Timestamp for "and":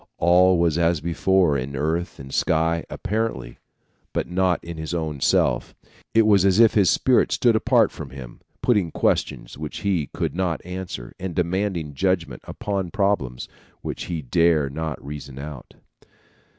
2.17-2.33, 11.19-11.35